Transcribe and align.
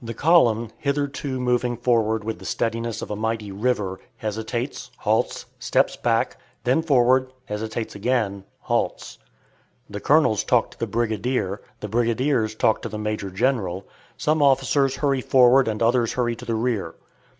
The 0.00 0.14
column, 0.14 0.70
hitherto 0.78 1.40
moving 1.40 1.76
forward 1.76 2.22
with 2.22 2.38
the 2.38 2.44
steadiness 2.44 3.02
of 3.02 3.10
a 3.10 3.16
mighty 3.16 3.50
river, 3.50 3.98
hesitates, 4.18 4.92
halts, 4.98 5.46
steps 5.58 5.96
back, 5.96 6.38
then 6.62 6.80
forward, 6.80 7.32
hesitates 7.46 7.96
again, 7.96 8.44
halts. 8.60 9.18
The 9.90 9.98
colonels 9.98 10.44
talk 10.44 10.70
to 10.70 10.78
the 10.78 10.86
brigadier, 10.86 11.60
the 11.80 11.88
brigadiers 11.88 12.54
talk 12.54 12.82
to 12.82 12.88
the 12.88 12.98
major 13.00 13.30
general, 13.32 13.84
some 14.16 14.42
officers 14.42 14.94
hurry 14.98 15.22
forward 15.22 15.66
and 15.66 15.82
others 15.82 16.12
hurry 16.12 16.36
to 16.36 16.44
the 16.44 16.54
rear. 16.54 16.94